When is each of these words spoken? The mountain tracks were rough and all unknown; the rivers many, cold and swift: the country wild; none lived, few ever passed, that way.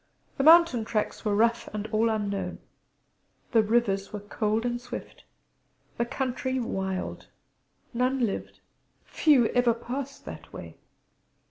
The 0.39 0.43
mountain 0.43 0.83
tracks 0.83 1.23
were 1.23 1.35
rough 1.35 1.69
and 1.75 1.85
all 1.91 2.09
unknown; 2.09 2.57
the 3.51 3.61
rivers 3.61 4.11
many, 4.11 4.25
cold 4.29 4.65
and 4.65 4.81
swift: 4.81 5.25
the 5.99 6.05
country 6.07 6.59
wild; 6.59 7.27
none 7.93 8.25
lived, 8.25 8.61
few 9.05 9.45
ever 9.49 9.75
passed, 9.75 10.25
that 10.25 10.51
way. 10.51 10.75